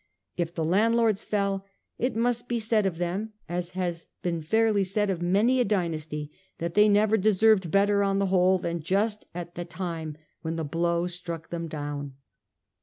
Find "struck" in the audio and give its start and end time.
11.05-11.49